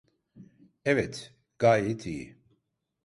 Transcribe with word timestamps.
Evet, 0.85 1.35
gayet 1.59 2.05
iyi. 2.05 2.35